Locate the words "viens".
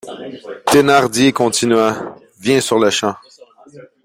2.39-2.59